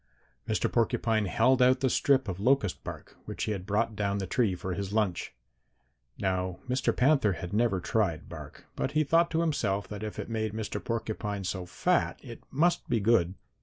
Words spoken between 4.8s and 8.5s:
lunch. "Now Mr. Panther had never tried